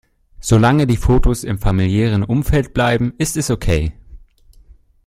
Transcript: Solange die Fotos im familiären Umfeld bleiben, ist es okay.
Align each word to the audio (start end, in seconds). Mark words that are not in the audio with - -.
Solange 0.39 0.87
die 0.87 0.97
Fotos 0.97 1.43
im 1.43 1.59
familiären 1.59 2.23
Umfeld 2.23 2.73
bleiben, 2.73 3.13
ist 3.19 3.37
es 3.37 3.51
okay. 3.51 3.93